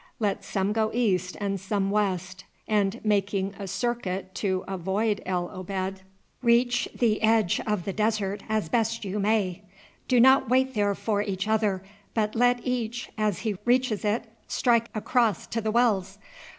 Let 0.17 0.43
some 0.43 0.73
go 0.73 0.91
east 0.95 1.37
and 1.39 1.59
some 1.59 1.91
west, 1.91 2.45
and 2.67 2.99
making 3.05 3.53
a 3.59 3.67
circuit 3.67 4.33
to 4.33 4.63
avoid 4.67 5.21
El 5.27 5.51
Obeid 5.51 6.01
reach 6.41 6.89
the 6.95 7.21
edge 7.21 7.59
of 7.67 7.85
the 7.85 7.93
desert 7.93 8.41
as 8.49 8.67
best 8.67 9.05
you 9.05 9.19
may. 9.19 9.61
Do 10.07 10.19
not 10.19 10.49
wait 10.49 10.73
there 10.73 10.95
for 10.95 11.21
each 11.21 11.47
other, 11.47 11.83
but 12.15 12.33
let 12.33 12.65
each 12.65 13.11
as 13.15 13.41
he 13.41 13.57
reaches 13.63 14.03
it 14.03 14.23
strike 14.47 14.89
across 14.95 15.45
to 15.45 15.61
the 15.61 15.69
wells. 15.69 16.17